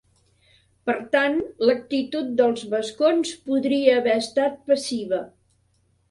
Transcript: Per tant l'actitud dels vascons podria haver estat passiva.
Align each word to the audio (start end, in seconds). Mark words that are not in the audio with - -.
Per 0.89 0.93
tant 1.15 1.35
l'actitud 1.69 2.31
dels 2.39 2.63
vascons 2.71 3.33
podria 3.49 3.99
haver 3.99 4.15
estat 4.23 4.57
passiva. 4.71 5.21